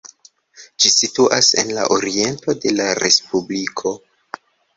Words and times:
Ĝi 0.85 0.91
situas 0.93 1.49
en 1.63 1.69
la 1.79 1.83
oriento 1.99 2.57
de 2.65 2.73
la 2.81 2.89
respubliko. 3.01 3.95